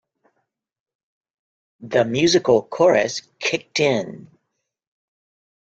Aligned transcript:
The 1.81 2.03
musical 2.05 2.63
chorus 2.63 3.21
kicked 3.37 3.79
in. 3.79 4.31